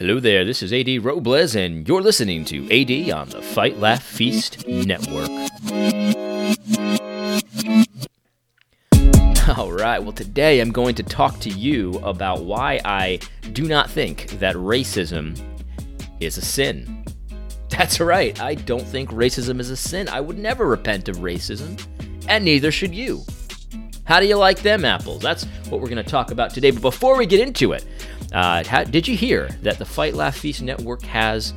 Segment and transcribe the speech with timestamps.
[0.00, 4.02] Hello there, this is AD Robles, and you're listening to AD on the Fight Laugh
[4.02, 5.28] Feast Network.
[9.58, 13.18] All right, well, today I'm going to talk to you about why I
[13.52, 15.38] do not think that racism
[16.18, 17.04] is a sin.
[17.68, 20.08] That's right, I don't think racism is a sin.
[20.08, 21.78] I would never repent of racism,
[22.26, 23.22] and neither should you.
[24.04, 25.20] How do you like them apples?
[25.20, 26.70] That's what we're going to talk about today.
[26.70, 27.84] But before we get into it,
[28.32, 31.52] uh, how, did you hear that the Fight Laugh Feast Network has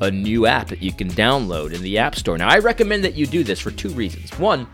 [0.00, 2.36] a new app that you can download in the App Store?
[2.36, 4.30] Now, I recommend that you do this for two reasons.
[4.38, 4.66] One,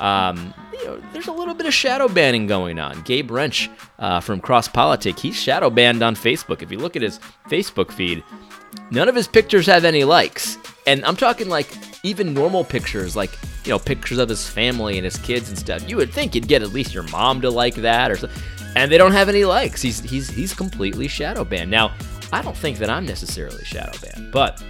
[0.00, 3.02] um, you know, there's a little bit of shadow banning going on.
[3.02, 6.62] Gabe Rench uh, from Cross Politic, he's shadow banned on Facebook.
[6.62, 8.22] If you look at his Facebook feed,
[8.90, 10.56] none of his pictures have any likes.
[10.86, 11.68] And I'm talking like
[12.04, 13.30] even normal pictures, like
[13.64, 15.88] you know, pictures of his family and his kids and stuff.
[15.88, 18.42] You would think you'd get at least your mom to like that or something
[18.76, 19.82] and they don't have any likes.
[19.82, 21.70] He's he's he's completely shadow banned.
[21.70, 21.94] Now,
[22.32, 24.62] I don't think that I'm necessarily shadow banned, but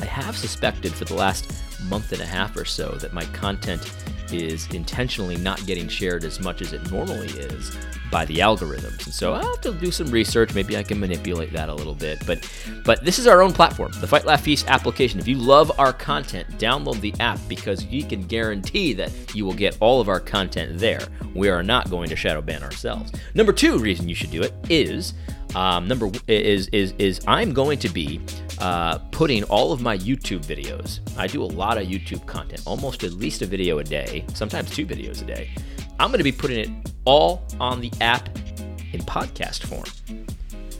[0.00, 1.52] I have suspected for the last
[1.84, 3.92] month and a half or so that my content
[4.32, 7.76] is intentionally not getting shared as much as it normally is
[8.10, 9.04] by the algorithms.
[9.04, 10.54] And so I'll have to do some research.
[10.54, 12.24] Maybe I can manipulate that a little bit.
[12.26, 12.50] But
[12.84, 15.20] but this is our own platform, the Fight Laugh Feast application.
[15.20, 19.54] If you love our content, download the app because you can guarantee that you will
[19.54, 21.06] get all of our content there.
[21.34, 23.12] We are not going to shadow ban ourselves.
[23.34, 25.14] Number two reason you should do it is
[25.54, 28.20] um, number is is is I'm going to be
[28.58, 31.00] uh, putting all of my YouTube videos.
[31.16, 34.70] I do a lot of YouTube content, almost at least a video a day, sometimes
[34.70, 35.50] two videos a day.
[36.00, 36.70] I'm going to be putting it
[37.04, 38.30] all on the app
[38.94, 39.84] in podcast form.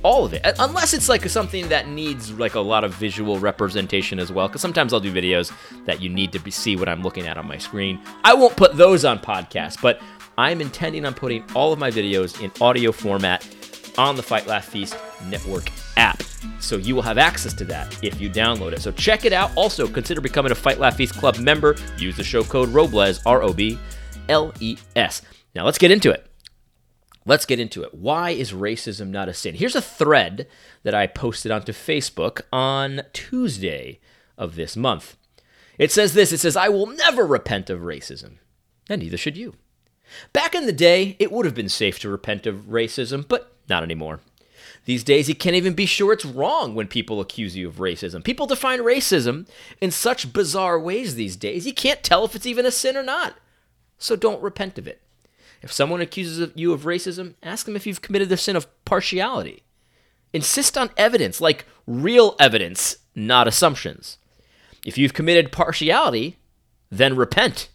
[0.02, 4.18] All of it, unless it's like something that needs like a lot of visual representation
[4.18, 4.48] as well.
[4.48, 5.52] Because sometimes I'll do videos
[5.84, 8.00] that you need to be, see what I'm looking at on my screen.
[8.24, 10.00] I won't put those on podcast, but
[10.38, 13.46] I'm intending on putting all of my videos in audio format
[13.98, 14.96] on the Fight Laugh Feast
[15.26, 16.22] Network app.
[16.60, 18.80] So you will have access to that if you download it.
[18.80, 19.50] So check it out.
[19.54, 21.76] Also, consider becoming a Fight Laugh Feast Club member.
[21.98, 23.78] Use the show code ROBLES, R O B
[24.30, 25.20] L E S.
[25.54, 26.26] Now let's get into it.
[27.26, 27.94] Let's get into it.
[27.94, 29.54] Why is racism not a sin?
[29.54, 30.46] Here's a thread
[30.84, 34.00] that I posted onto Facebook on Tuesday
[34.38, 35.16] of this month.
[35.76, 38.38] It says this it says, I will never repent of racism,
[38.88, 39.54] and neither should you.
[40.32, 43.82] Back in the day, it would have been safe to repent of racism, but not
[43.82, 44.20] anymore.
[44.86, 48.24] These days, you can't even be sure it's wrong when people accuse you of racism.
[48.24, 49.46] People define racism
[49.80, 53.02] in such bizarre ways these days, you can't tell if it's even a sin or
[53.02, 53.36] not.
[54.00, 55.00] So don't repent of it.
[55.62, 59.62] If someone accuses you of racism, ask them if you've committed the sin of partiality.
[60.32, 64.16] Insist on evidence, like real evidence, not assumptions.
[64.86, 66.38] If you've committed partiality,
[66.90, 67.68] then repent.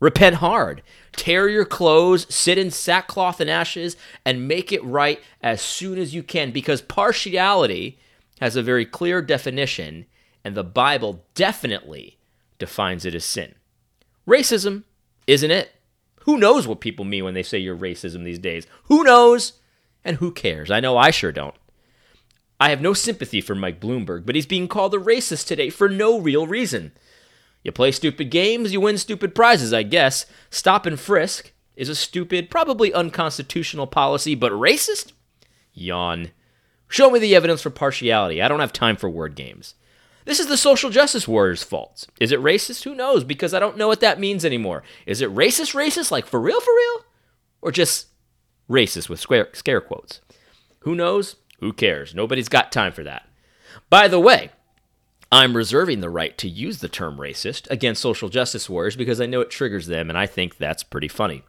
[0.00, 0.82] Repent hard.
[1.12, 6.14] Tear your clothes, sit in sackcloth and ashes, and make it right as soon as
[6.14, 7.98] you can because partiality
[8.40, 10.04] has a very clear definition,
[10.44, 12.18] and the Bible definitely
[12.58, 13.54] defines it as sin.
[14.26, 14.84] Racism
[15.30, 15.70] isn't it?
[16.22, 18.66] Who knows what people mean when they say you're racism these days?
[18.84, 19.54] Who knows?
[20.04, 20.70] And who cares?
[20.70, 21.54] I know I sure don't.
[22.58, 25.88] I have no sympathy for Mike Bloomberg, but he's being called a racist today for
[25.88, 26.92] no real reason.
[27.62, 30.26] You play stupid games, you win stupid prizes, I guess.
[30.50, 35.12] Stop and frisk is a stupid, probably unconstitutional policy, but racist?
[35.72, 36.32] Yawn.
[36.88, 38.42] Show me the evidence for partiality.
[38.42, 39.74] I don't have time for word games.
[40.30, 42.06] This is the social justice warriors' fault.
[42.20, 42.84] Is it racist?
[42.84, 43.24] Who knows?
[43.24, 44.84] Because I don't know what that means anymore.
[45.04, 47.04] Is it racist, racist, like for real, for real?
[47.60, 48.06] Or just
[48.70, 50.20] racist with scare, scare quotes?
[50.82, 51.34] Who knows?
[51.58, 52.14] Who cares?
[52.14, 53.26] Nobody's got time for that.
[53.88, 54.50] By the way,
[55.32, 59.26] I'm reserving the right to use the term racist against social justice warriors because I
[59.26, 61.42] know it triggers them and I think that's pretty funny.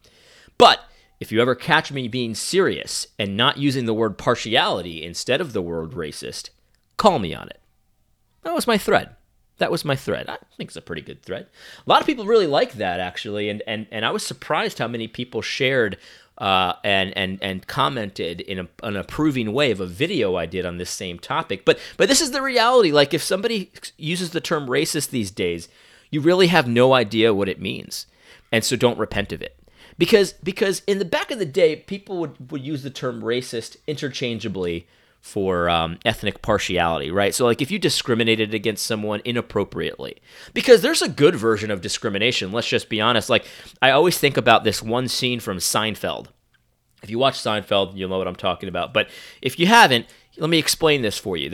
[0.58, 0.80] But
[1.20, 5.54] if you ever catch me being serious and not using the word partiality instead of
[5.54, 6.50] the word racist,
[6.98, 7.61] call me on it.
[8.44, 9.16] That was my thread.
[9.58, 10.28] That was my thread.
[10.28, 11.46] I think it's a pretty good thread.
[11.86, 14.88] A lot of people really like that actually, and and and I was surprised how
[14.88, 15.98] many people shared
[16.40, 20.66] uh, and and and commented in a, an approving way of a video I did
[20.66, 21.64] on this same topic.
[21.64, 22.92] But but this is the reality.
[22.92, 25.70] Like if somebody uses the term racist these days,
[26.10, 28.08] you really have no idea what it means,
[28.52, 29.56] and so don't repent of it.
[30.00, 33.78] Because because in the back of the day, people would, would use the term racist
[33.86, 34.88] interchangeably
[35.22, 37.34] for um, ethnic partiality, right?
[37.34, 40.18] So, like, if you discriminated against someone inappropriately,
[40.54, 43.30] because there's a good version of discrimination, let's just be honest.
[43.30, 43.46] Like,
[43.82, 46.28] I always think about this one scene from Seinfeld.
[47.04, 48.94] If you watch Seinfeld, you'll know what I'm talking about.
[48.94, 49.10] But
[49.42, 50.08] if you haven't,
[50.38, 51.50] let me explain this for you.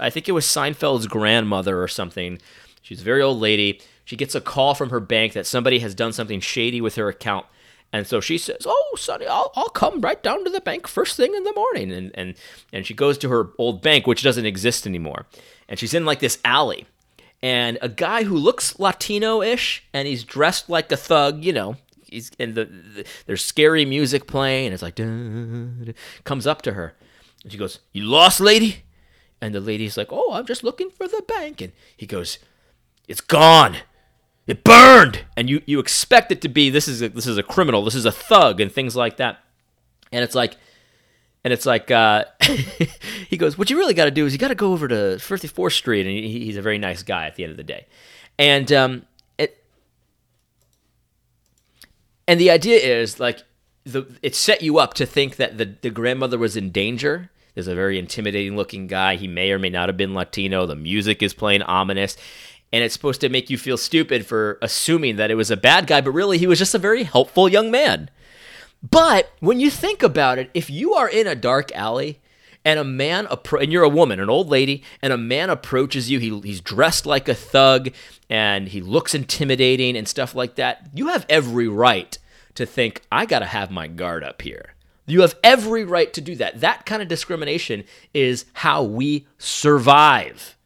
[0.00, 2.38] I think it was Seinfeld's grandmother or something.
[2.80, 3.80] She's a very old lady.
[4.04, 7.08] She gets a call from her bank that somebody has done something shady with her
[7.08, 7.46] account
[7.92, 11.16] And so she says, "Oh, Sonny, I'll, I'll come right down to the bank first
[11.16, 12.34] thing in the morning." And and
[12.72, 15.26] and she goes to her old bank, which doesn't exist anymore.
[15.68, 16.86] And she's in like this alley,
[17.42, 21.76] and a guy who looks Latino-ish, and he's dressed like a thug, you know.
[22.06, 24.96] He's and the, the there's scary music playing, and it's like
[26.24, 26.94] comes up to her,
[27.42, 28.84] and she goes, "You lost, lady?"
[29.40, 32.38] And the lady's like, "Oh, I'm just looking for the bank." And he goes,
[33.06, 33.78] "It's gone."
[34.46, 37.44] It burned, and you you expect it to be this is a, this is a
[37.44, 39.38] criminal, this is a thug, and things like that.
[40.10, 40.56] And it's like,
[41.44, 42.24] and it's like uh,
[43.28, 44.94] he goes, what you really got to do is you got to go over to
[44.94, 47.86] 54th Street, and he, he's a very nice guy at the end of the day,
[48.36, 49.06] and um,
[49.38, 49.62] it,
[52.26, 53.44] and the idea is like
[53.84, 57.30] the it set you up to think that the the grandmother was in danger.
[57.54, 59.16] There's a very intimidating looking guy.
[59.16, 60.64] He may or may not have been Latino.
[60.64, 62.16] The music is playing ominous
[62.72, 65.86] and it's supposed to make you feel stupid for assuming that it was a bad
[65.86, 68.10] guy, but really he was just a very helpful young man.
[68.82, 72.20] But when you think about it, if you are in a dark alley
[72.64, 76.10] and a man appro- and you're a woman, an old lady, and a man approaches
[76.10, 77.90] you, he, he's dressed like a thug
[78.28, 82.18] and he looks intimidating and stuff like that, you have every right
[82.54, 84.74] to think I got to have my guard up here.
[85.06, 86.60] You have every right to do that.
[86.60, 87.84] That kind of discrimination
[88.14, 90.56] is how we survive.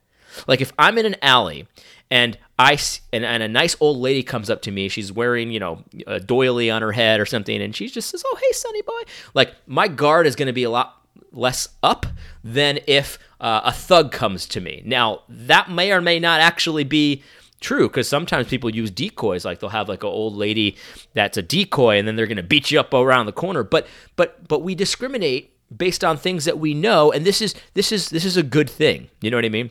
[0.46, 1.66] Like if I'm in an alley
[2.10, 2.78] and I
[3.12, 4.88] and, and a nice old lady comes up to me.
[4.88, 8.22] She's wearing you know a doily on her head or something, and she just says,
[8.26, 9.02] "Oh, hey, Sonny boy."
[9.34, 12.06] Like my guard is going to be a lot less up
[12.42, 14.82] than if uh, a thug comes to me.
[14.84, 17.22] Now that may or may not actually be
[17.60, 20.76] true because sometimes people use decoys like they'll have like an old lady
[21.14, 23.86] that's a decoy and then they're going to beat you up around the corner but
[24.14, 28.10] but but we discriminate based on things that we know and this is this is
[28.10, 29.70] this is a good thing you know what i mean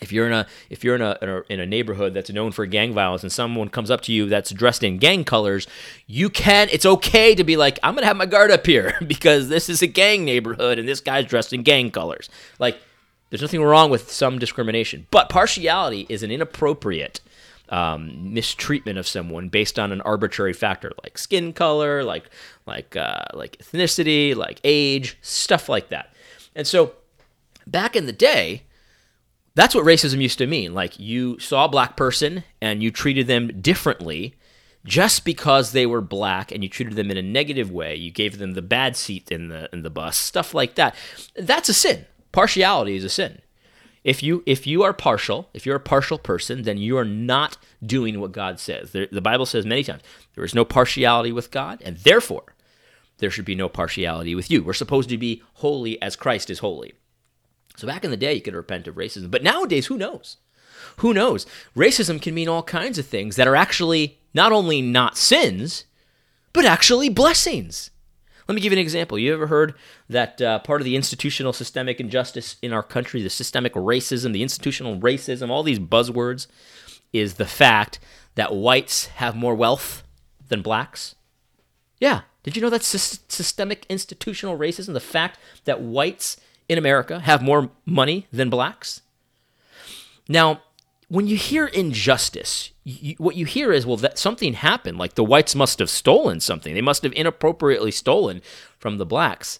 [0.00, 2.92] if you're in a if you're in a, in a, neighborhood that's known for gang
[2.92, 5.66] violence and someone comes up to you that's dressed in gang colors
[6.06, 9.48] you can it's okay to be like i'm gonna have my guard up here because
[9.48, 12.28] this is a gang neighborhood and this guy's dressed in gang colors.
[12.58, 12.78] Like
[13.30, 17.20] there's nothing wrong with some discrimination but partiality is an inappropriate
[17.70, 22.30] um, mistreatment of someone based on an arbitrary factor like skin color like
[22.66, 26.12] like uh, like ethnicity like age stuff like that.
[26.54, 26.92] And so
[27.66, 28.62] back in the day
[29.58, 30.72] that's what racism used to mean.
[30.72, 34.34] Like you saw a black person and you treated them differently
[34.84, 37.96] just because they were black and you treated them in a negative way.
[37.96, 40.94] You gave them the bad seat in the in the bus, stuff like that.
[41.34, 42.06] That's a sin.
[42.30, 43.40] Partiality is a sin.
[44.04, 47.56] If you if you are partial, if you're a partial person, then you are not
[47.84, 48.92] doing what God says.
[48.92, 50.02] The, the Bible says many times
[50.36, 52.54] there is no partiality with God, and therefore
[53.18, 54.62] there should be no partiality with you.
[54.62, 56.94] We're supposed to be holy as Christ is holy.
[57.78, 59.30] So back in the day, you could repent of racism.
[59.30, 60.38] But nowadays, who knows?
[60.96, 61.46] Who knows?
[61.76, 65.84] Racism can mean all kinds of things that are actually not only not sins,
[66.52, 67.90] but actually blessings.
[68.48, 69.16] Let me give you an example.
[69.16, 69.74] You ever heard
[70.08, 74.42] that uh, part of the institutional systemic injustice in our country, the systemic racism, the
[74.42, 76.48] institutional racism, all these buzzwords,
[77.12, 78.00] is the fact
[78.34, 80.02] that whites have more wealth
[80.48, 81.14] than blacks?
[82.00, 82.22] Yeah.
[82.42, 84.94] Did you know that's systemic institutional racism?
[84.94, 89.02] The fact that whites in America have more money than blacks.
[90.28, 90.62] Now,
[91.08, 94.98] when you hear injustice, you, what you hear is, well, that something happened.
[94.98, 96.74] Like the whites must have stolen something.
[96.74, 98.42] They must have inappropriately stolen
[98.78, 99.58] from the blacks.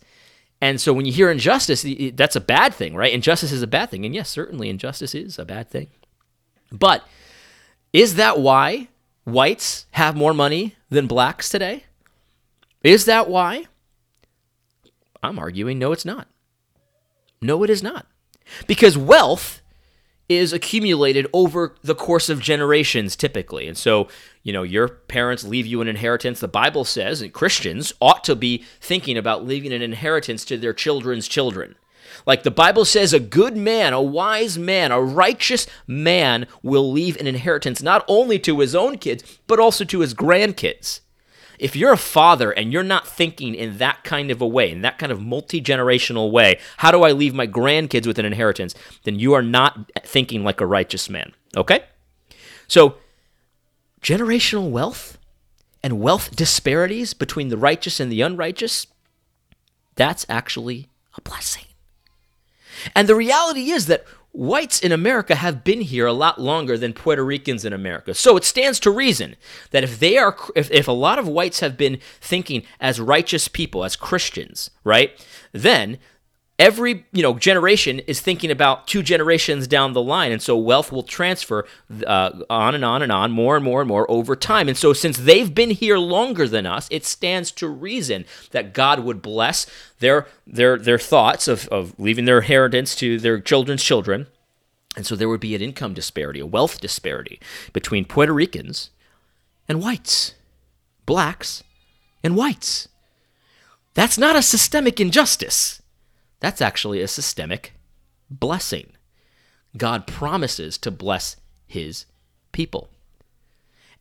[0.61, 3.13] And so when you hear injustice, that's a bad thing, right?
[3.13, 4.05] Injustice is a bad thing.
[4.05, 5.89] And yes, certainly injustice is a bad thing.
[6.71, 7.07] But
[7.93, 8.89] is that why
[9.25, 11.85] whites have more money than blacks today?
[12.83, 13.67] Is that why?
[15.23, 16.29] I'm arguing no, it's not.
[17.41, 18.07] No, it is not.
[18.67, 19.61] Because wealth
[20.29, 23.67] is accumulated over the course of generations typically.
[23.67, 24.09] And so,
[24.43, 26.41] you know, your parents leave you an inheritance.
[26.41, 30.75] The Bible says and Christians ought to be thinking about leaving an inheritance to their
[30.75, 31.77] children's children.
[32.27, 37.17] Like the Bible says, a good man, a wise man, a righteous man will leave
[37.19, 41.01] an inheritance not only to his own kids, but also to his grandkids.
[41.59, 44.83] If you're a father and you're not thinking in that kind of a way, in
[44.83, 48.75] that kind of multi generational way, how do I leave my grandkids with an inheritance?
[49.05, 51.33] Then you are not thinking like a righteous man.
[51.57, 51.85] Okay?
[52.67, 52.97] So,
[54.03, 55.19] generational wealth
[55.83, 58.87] and wealth disparities between the righteous and the unrighteous,
[59.97, 61.65] that's actually a blessing.
[62.95, 64.05] And the reality is that
[64.39, 68.15] whites in America have been here a lot longer than Puerto Ricans in America.
[68.15, 69.35] So it stands to reason
[69.73, 73.49] that if they are if, if a lot of whites have been thinking as righteous
[73.49, 75.11] people, as Christians, right?
[75.51, 75.99] Then
[76.59, 80.33] every you know generation is thinking about two generations down the line.
[80.33, 81.67] And so wealth will transfer
[82.07, 84.69] uh, on and on and on more and more and more over time.
[84.69, 89.01] And so since they've been here longer than us it stands to reason that god
[89.01, 89.67] would bless
[90.01, 94.27] their their their thoughts of, of leaving their inheritance to their children's children.
[94.97, 97.41] And so there would be an income disparity a wealth disparity
[97.73, 98.91] between puerto ricans
[99.69, 100.35] and whites
[101.07, 101.65] blacks
[102.23, 102.89] and whites.
[103.95, 105.81] That's not a systemic injustice
[106.41, 107.75] that's actually a systemic
[108.31, 108.93] blessing.
[109.77, 112.07] God promises to bless his
[112.53, 112.89] people.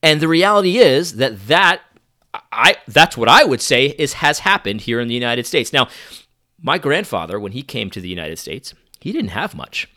[0.01, 1.81] And the reality is that that
[2.51, 5.73] I that's what I would say is has happened here in the United States.
[5.73, 5.87] Now,
[6.61, 9.87] my grandfather when he came to the United States, he didn't have much.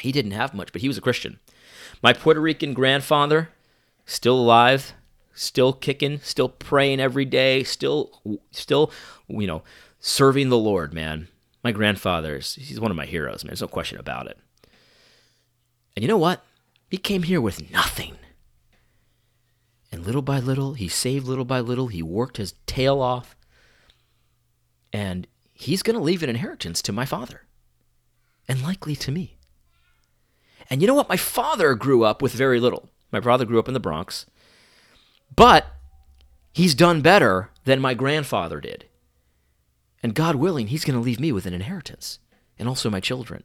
[0.00, 1.38] He didn't have much, but he was a Christian.
[2.02, 3.50] My Puerto Rican grandfather
[4.06, 4.94] still alive,
[5.34, 8.90] still kicking, still praying every day, still still
[9.28, 9.62] you know,
[10.00, 11.28] serving the Lord, man.
[11.62, 13.50] My grandfather's, he's one of my heroes, man.
[13.50, 14.38] There's no question about it.
[15.94, 16.42] And you know what?
[16.88, 18.16] He came here with nothing.
[19.92, 21.88] And little by little, he saved little by little.
[21.88, 23.36] He worked his tail off.
[24.92, 27.42] And he's going to leave an inheritance to my father,
[28.48, 29.36] and likely to me.
[30.68, 31.08] And you know what?
[31.08, 32.88] My father grew up with very little.
[33.12, 34.26] My father grew up in the Bronx.
[35.34, 35.66] But
[36.52, 38.86] he's done better than my grandfather did.
[40.02, 42.18] And God willing, He's going to leave me with an inheritance
[42.58, 43.44] and also my children.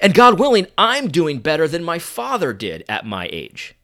[0.00, 3.74] And God willing, I'm doing better than my father did at my age.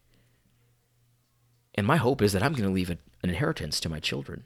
[1.75, 4.45] And my hope is that I'm going to leave an inheritance to my children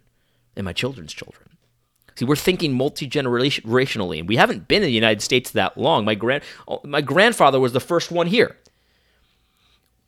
[0.56, 1.48] and my children's children.
[2.14, 6.04] See, we're thinking multi generationally, and we haven't been in the United States that long.
[6.04, 8.56] My grand, oh, my grandfather was the first one here.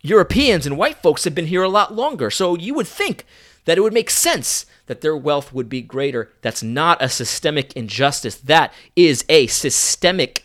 [0.04, 3.24] Europeans and white folks have been here a lot longer, so you would think
[3.64, 6.30] that it would make sense that their wealth would be greater.
[6.42, 10.44] That's not a systemic injustice, that is a systemic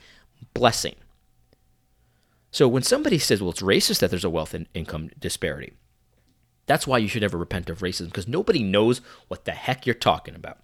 [0.53, 0.95] blessing.
[2.51, 5.73] So when somebody says, well, it's racist that there's a wealth and income disparity,
[6.65, 9.93] that's why you should ever repent of racism because nobody knows what the heck you're
[9.93, 10.59] talking about.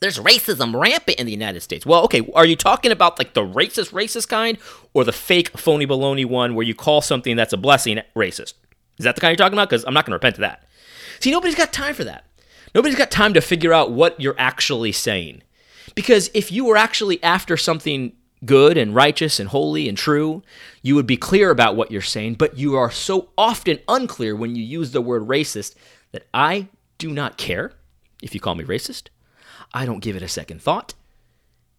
[0.00, 1.86] There's racism rampant in the United States.
[1.86, 4.58] Well, okay, are you talking about like the racist, racist kind
[4.94, 8.54] or the fake, phony baloney one where you call something that's a blessing racist?
[8.98, 9.70] Is that the kind you're talking about?
[9.70, 10.64] Because I'm not going to repent of that.
[11.20, 12.24] See, nobody's got time for that.
[12.74, 15.42] Nobody's got time to figure out what you're actually saying.
[15.94, 18.12] Because if you were actually after something
[18.44, 20.42] good and righteous and holy and true,
[20.82, 24.54] you would be clear about what you're saying, but you are so often unclear when
[24.54, 25.74] you use the word racist
[26.12, 27.72] that I do not care
[28.22, 29.08] if you call me racist.
[29.72, 30.94] I don't give it a second thought,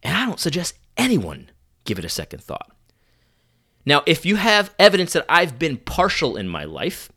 [0.02, 1.50] and I don't suggest anyone
[1.84, 2.70] give it a second thought.
[3.84, 7.10] Now, if you have evidence that I've been partial in my life,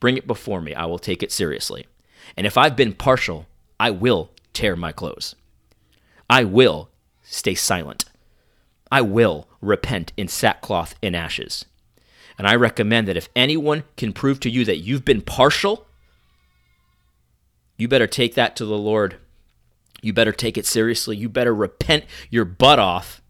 [0.00, 0.74] bring it before me.
[0.74, 1.86] I will take it seriously.
[2.36, 3.46] And if I've been partial,
[3.78, 5.36] I will tear my clothes.
[6.28, 6.90] I will
[7.22, 8.06] stay silent.
[8.90, 11.64] I will repent in sackcloth and ashes.
[12.38, 15.86] And I recommend that if anyone can prove to you that you've been partial,
[17.76, 19.16] you better take that to the Lord.
[20.06, 21.16] You better take it seriously.
[21.16, 23.20] You better repent your butt off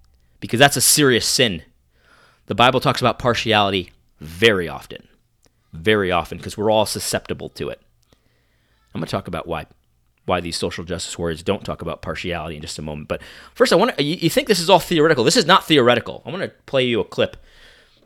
[0.40, 1.62] because that's a serious sin.
[2.48, 5.08] The Bible talks about partiality very often,
[5.72, 7.80] very often, because we're all susceptible to it.
[8.92, 9.64] I'm going to talk about why
[10.26, 13.08] why these social justice warriors don't talk about partiality in just a moment.
[13.08, 13.22] But
[13.54, 14.02] first, I want to.
[14.04, 15.24] You, you think this is all theoretical?
[15.24, 16.22] This is not theoretical.
[16.26, 17.38] I want to play you a clip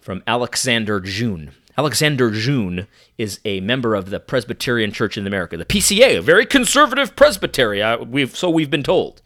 [0.01, 1.51] from Alexander Jun.
[1.81, 6.45] Alexander Jun is a member of the Presbyterian Church in America, the PCA, a very
[6.45, 7.81] conservative presbytery.
[7.81, 9.23] Uh, we've so we've been told.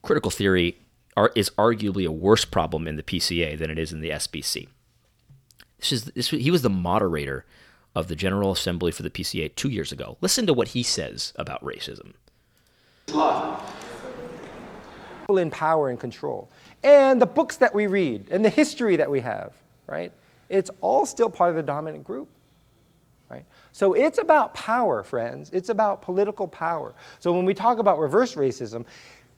[0.00, 0.78] Critical theory
[1.18, 4.68] are, is arguably a worse problem in the PCA than it is in the SBC.
[5.78, 7.44] This is this, he was the moderator
[7.94, 10.16] of the General Assembly for the PCA two years ago.
[10.22, 12.14] Listen to what he says about racism.
[15.28, 16.50] In power and control.
[16.82, 19.52] And the books that we read and the history that we have,
[19.86, 20.10] right?
[20.50, 22.28] It's all still part of the dominant group.
[23.30, 23.46] Right?
[23.72, 25.50] So it's about power, friends.
[25.54, 26.94] It's about political power.
[27.20, 28.84] So when we talk about reverse racism,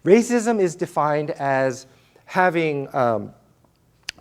[0.04, 1.86] racism is defined as
[2.24, 3.32] having um,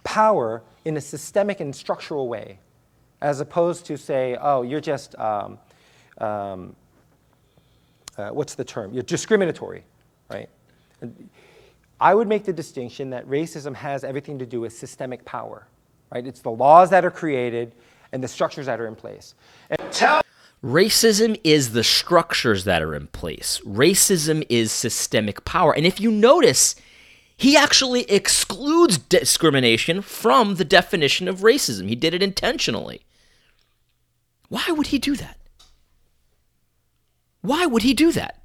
[0.04, 2.60] power in a systemic and structural way
[3.22, 5.60] as opposed to say, oh, you're just, um,
[6.18, 6.76] um,
[8.18, 8.94] uh, what's the term?
[8.94, 9.84] You're discriminatory,
[10.30, 10.50] right?
[11.02, 11.30] And
[12.00, 15.68] I would make the distinction that racism has everything to do with systemic power,
[16.12, 16.26] right?
[16.26, 17.74] It's the laws that are created
[18.12, 19.34] and the structures that are in place.
[19.70, 20.22] And tell
[20.64, 23.60] Racism is the structures that are in place.
[23.66, 25.76] Racism is systemic power.
[25.76, 26.76] And if you notice,
[27.36, 31.88] he actually excludes discrimination from the definition of racism.
[31.88, 33.02] He did it intentionally.
[34.50, 35.38] Why would he do that?
[37.42, 38.41] Why would he do that?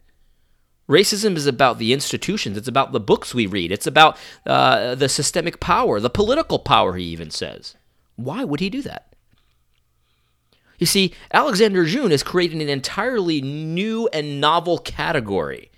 [0.89, 2.57] Racism is about the institutions.
[2.57, 3.73] It's about the books we read.
[3.73, 4.17] It's about
[4.47, 7.75] uh, the systemic power, the political power, he even says.
[8.15, 9.15] Why would he do that?
[10.79, 15.71] You see, Alexander Jun is creating an entirely new and novel category.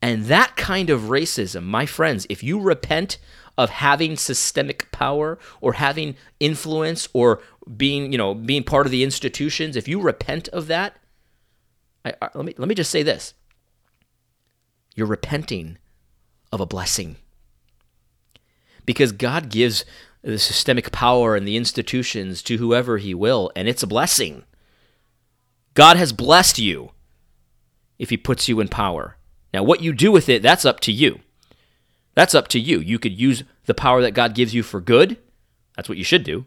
[0.00, 3.18] And that kind of racism, my friends, if you repent
[3.58, 7.42] of having systemic power or having influence or
[7.76, 10.96] being, you know, being part of the institutions, if you repent of that,
[12.04, 13.34] I, I, let me let me just say this.
[14.94, 15.78] You're repenting
[16.52, 17.16] of a blessing.
[18.84, 19.84] Because God gives
[20.22, 24.44] the systemic power and the institutions to whoever he will, and it's a blessing.
[25.74, 26.90] God has blessed you
[27.98, 29.16] if he puts you in power.
[29.54, 31.20] Now, what you do with it, that's up to you.
[32.14, 32.80] That's up to you.
[32.80, 35.16] You could use the power that God gives you for good.
[35.76, 36.46] That's what you should do.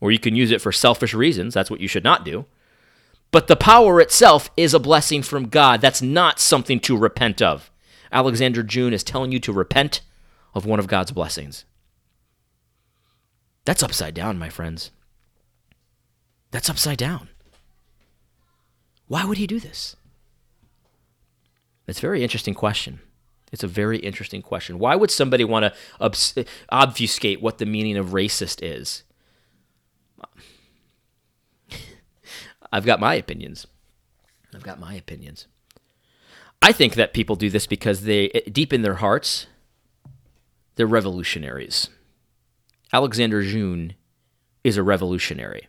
[0.00, 1.54] Or you can use it for selfish reasons.
[1.54, 2.46] That's what you should not do.
[3.30, 5.80] But the power itself is a blessing from God.
[5.80, 7.70] That's not something to repent of.
[8.12, 10.00] Alexander Jun is telling you to repent
[10.54, 11.64] of one of God's blessings.
[13.64, 14.90] That's upside down, my friends.
[16.50, 17.28] That's upside down.
[19.08, 19.96] Why would he do this?
[21.86, 23.00] It's a very interesting question.
[23.52, 24.78] It's a very interesting question.
[24.78, 29.02] Why would somebody want to obfuscate what the meaning of racist is?
[32.72, 33.66] I've got my opinions.
[34.54, 35.46] I've got my opinions.
[36.62, 39.46] I think that people do this because they, deep in their hearts,
[40.76, 41.88] they're revolutionaries.
[42.92, 43.94] Alexander Jun
[44.64, 45.68] is a revolutionary.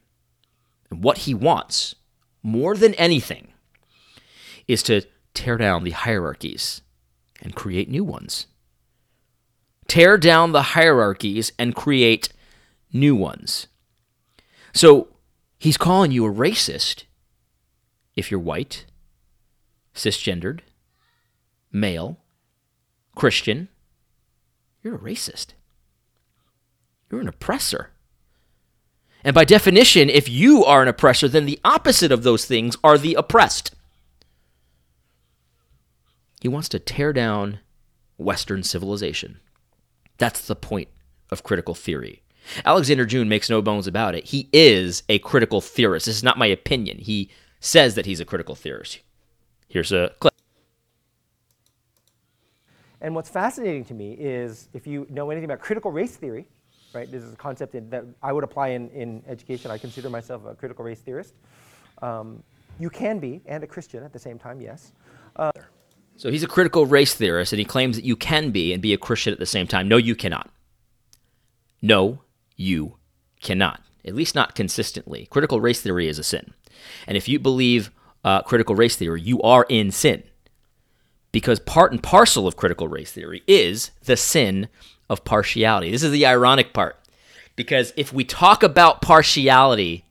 [0.90, 1.96] And what he wants,
[2.42, 3.50] more than anything,
[4.68, 5.02] is to
[5.34, 6.82] tear down the hierarchies
[7.42, 8.48] and create new ones.
[9.88, 12.30] Tear down the hierarchies and create
[12.92, 13.68] new ones.
[14.74, 15.10] So
[15.58, 17.04] he's calling you a racist
[18.16, 18.86] if you're white,
[19.94, 20.62] cisgendered,
[21.72, 22.20] male,
[23.16, 23.70] Christian.
[24.84, 25.54] You're a racist.
[27.10, 27.92] You're an oppressor.
[29.24, 32.98] And by definition, if you are an oppressor, then the opposite of those things are
[32.98, 33.74] the oppressed.
[36.40, 37.60] He wants to tear down
[38.18, 39.40] Western civilization.
[40.18, 40.90] That's the point
[41.30, 42.22] of critical theory.
[42.66, 44.26] Alexander Jun makes no bones about it.
[44.26, 46.06] He is a critical theorist.
[46.06, 46.98] This is not my opinion.
[47.00, 47.30] He
[47.60, 49.00] says that he's a critical theorist.
[49.68, 50.34] Here's a clip.
[53.02, 56.48] And what's fascinating to me is if you know anything about critical race theory,
[56.94, 57.10] right?
[57.12, 59.70] This is a concept in, that I would apply in, in education.
[59.70, 61.34] I consider myself a critical race theorist.
[62.02, 62.42] Um,
[62.80, 64.94] you can be, and a Christian at the same time, yes.
[65.36, 65.52] Uh,
[66.16, 68.94] so he's a critical race theorist, and he claims that you can be and be
[68.94, 69.88] a Christian at the same time.
[69.88, 70.50] No, you cannot.
[71.82, 72.22] No,
[72.58, 72.98] you
[73.42, 73.82] cannot.
[74.04, 75.28] At least not consistently.
[75.30, 76.54] Critical race theory is a sin.
[77.08, 77.92] And if you believe
[78.24, 80.24] uh, critical race theory, you are in sin.
[81.32, 84.70] Because part and parcel of critical race theory is the sin
[85.10, 85.92] of partiality.
[85.92, 86.98] This is the ironic part.
[87.56, 90.06] Because if we talk about partiality,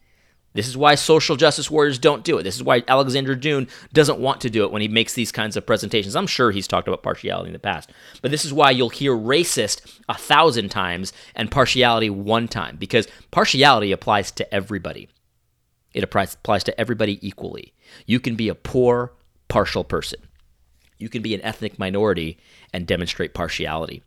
[0.56, 2.42] this is why social justice warriors don't do it.
[2.42, 5.56] This is why Alexander Jun doesn't want to do it when he makes these kinds
[5.56, 6.16] of presentations.
[6.16, 7.90] I'm sure he's talked about partiality in the past.
[8.22, 13.08] But this is why you'll hear racist a thousand times and partiality one time, because
[13.30, 15.08] partiality applies to everybody.
[15.92, 17.72] It applies, to everybody equally.
[18.04, 19.14] You can be a poor,
[19.48, 20.20] partial person.
[20.98, 22.38] You can be an ethnic minority
[22.72, 24.02] and demonstrate partiality.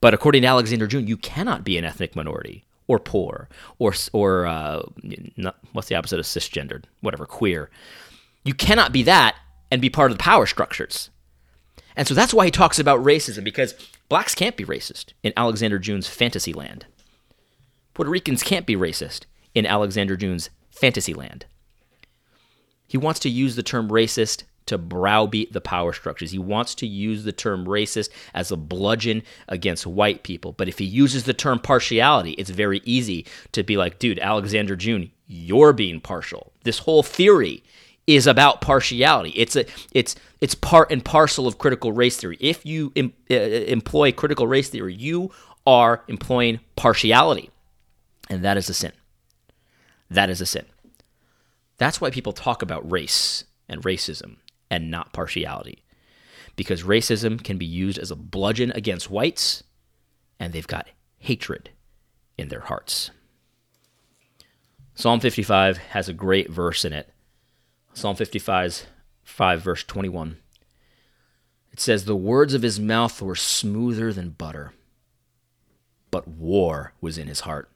[0.00, 3.48] But according to Alexander Jun, you cannot be an ethnic minority or poor
[3.78, 4.82] or or uh,
[5.36, 6.84] not, what's the opposite of cisgendered?
[7.00, 7.70] Whatever, queer.
[8.44, 9.36] You cannot be that
[9.70, 11.10] and be part of the power structures.
[11.94, 13.74] And so that's why he talks about racism because
[14.08, 16.86] blacks can't be racist in Alexander Jun's fantasy land.
[17.94, 19.22] Puerto Ricans can't be racist
[19.54, 21.44] in Alexander Jun's fantasy land.
[22.86, 26.30] He wants to use the term racist to browbeat the power structures.
[26.30, 30.52] He wants to use the term racist as a bludgeon against white people.
[30.52, 34.76] But if he uses the term partiality, it's very easy to be like, dude, Alexander
[34.76, 36.52] Jun, you're being partial.
[36.64, 37.62] This whole theory
[38.06, 39.30] is about partiality.
[39.30, 42.38] It's a it's it's part and parcel of critical race theory.
[42.40, 45.30] If you em, uh, employ critical race theory, you
[45.66, 47.50] are employing partiality.
[48.30, 48.92] And that is a sin.
[50.10, 50.64] That is a sin.
[51.76, 54.36] That's why people talk about race and racism
[54.70, 55.82] and not partiality.
[56.56, 59.62] Because racism can be used as a bludgeon against whites,
[60.40, 61.70] and they've got hatred
[62.36, 63.10] in their hearts.
[64.94, 67.08] Psalm 55 has a great verse in it.
[67.94, 68.86] Psalm 55,
[69.22, 70.38] 5, verse 21.
[71.72, 74.72] It says, The words of his mouth were smoother than butter,
[76.10, 77.70] but war was in his heart.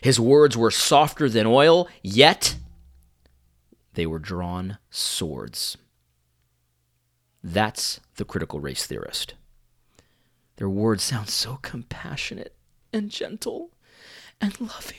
[0.00, 2.56] His words were softer than oil, yet
[3.94, 5.76] they were drawn swords.
[7.42, 9.34] That's the critical race theorist.
[10.56, 12.54] Their words sound so compassionate
[12.92, 13.70] and gentle
[14.40, 14.96] and loving.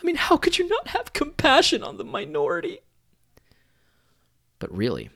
[0.00, 2.80] I mean, how could you not have compassion on the minority?
[4.58, 5.10] But really,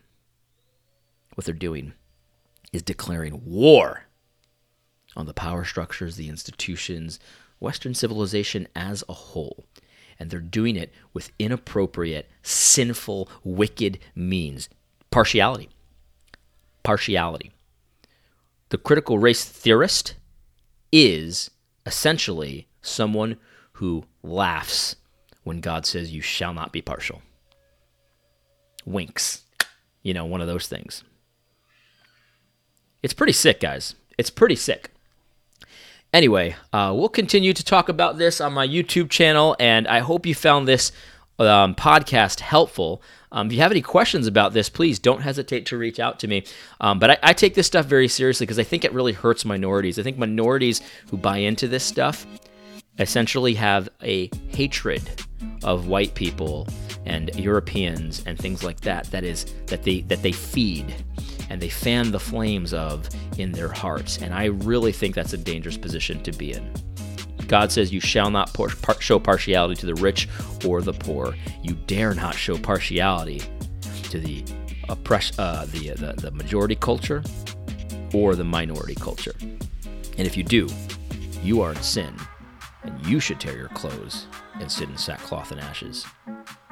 [1.34, 1.94] what they're doing
[2.72, 4.04] is declaring war
[5.16, 7.18] on the power structures, the institutions,
[7.58, 9.64] Western civilization as a whole.
[10.20, 14.68] And they're doing it with inappropriate, sinful, wicked means.
[15.10, 15.70] Partiality.
[16.84, 17.50] Partiality.
[18.68, 20.14] The critical race theorist
[20.92, 21.50] is
[21.86, 23.38] essentially someone
[23.74, 24.96] who laughs
[25.42, 27.22] when God says, You shall not be partial.
[28.84, 29.42] Winks.
[30.02, 31.02] You know, one of those things.
[33.02, 33.94] It's pretty sick, guys.
[34.18, 34.90] It's pretty sick.
[36.12, 40.26] Anyway, uh, we'll continue to talk about this on my YouTube channel, and I hope
[40.26, 40.90] you found this
[41.38, 43.00] um, podcast helpful.
[43.32, 46.28] Um, if you have any questions about this, please don't hesitate to reach out to
[46.28, 46.44] me.
[46.80, 49.44] Um, but I, I, take this stuff very seriously because I think it really hurts
[49.44, 49.98] minorities.
[49.98, 52.26] I think minorities who buy into this stuff
[52.98, 55.22] essentially have a hatred
[55.62, 56.66] of white people
[57.06, 59.04] and Europeans and things like that.
[59.06, 60.94] That is that they that they feed
[61.50, 63.08] and they fan the flames of
[63.38, 64.18] in their hearts.
[64.18, 66.72] And I really think that's a dangerous position to be in.
[67.48, 68.56] God says, You shall not
[69.00, 70.28] show partiality to the rich
[70.64, 71.34] or the poor.
[71.62, 73.42] You dare not show partiality
[74.04, 74.44] to the
[74.88, 77.22] oppress- uh, the, the, the majority culture
[78.14, 79.34] or the minority culture.
[79.40, 80.68] And if you do,
[81.42, 82.14] you are in sin,
[82.84, 84.26] and you should tear your clothes
[84.60, 86.06] and sit in sackcloth and ashes.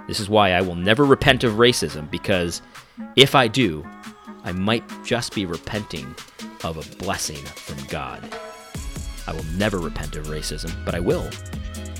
[0.06, 2.62] This is why I will never repent of racism, because
[3.16, 3.86] if I do,
[4.48, 6.14] I might just be repenting
[6.64, 8.26] of a blessing from God.
[9.26, 11.28] I will never repent of racism, but I will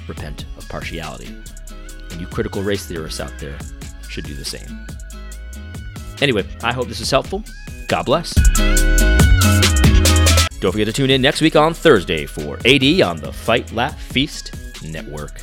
[0.09, 1.27] repent of partiality.
[2.11, 3.59] And you critical race theorists out there
[4.09, 4.87] should do the same.
[6.23, 7.45] Anyway, I hope this is helpful.
[7.87, 8.33] God bless.
[10.61, 14.01] Don't forget to tune in next week on Thursday for AD on the Fight Laugh
[14.01, 15.43] Feast Network.